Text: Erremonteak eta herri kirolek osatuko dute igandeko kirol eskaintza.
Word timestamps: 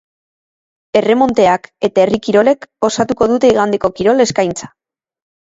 Erremonteak 1.01 1.69
eta 1.89 2.03
herri 2.05 2.21
kirolek 2.29 2.67
osatuko 2.89 3.29
dute 3.33 3.55
igandeko 3.55 3.93
kirol 4.01 4.29
eskaintza. 4.29 4.73